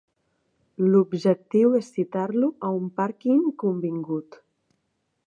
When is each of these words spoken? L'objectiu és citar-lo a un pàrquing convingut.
L'objectiu 0.93 1.75
és 1.81 1.91
citar-lo 1.97 2.49
a 2.69 2.71
un 2.79 2.87
pàrquing 3.01 3.45
convingut. 3.65 4.41